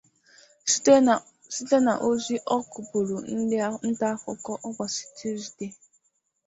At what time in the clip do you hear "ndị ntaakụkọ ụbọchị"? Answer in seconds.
3.37-5.03